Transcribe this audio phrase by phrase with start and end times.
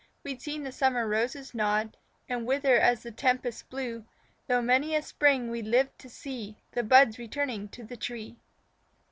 [0.23, 1.95] We'd seen the summer roses nod
[2.27, 4.03] And wither as the tempests blew,
[4.47, 8.39] Through many a spring we'd lived to see The buds returning to the tree.